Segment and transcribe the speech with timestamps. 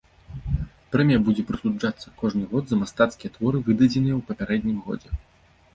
[0.95, 5.09] Прэмія будзе прысуджацца кожны год за мастацкія творы, выдадзеныя ў папярэднім годзе.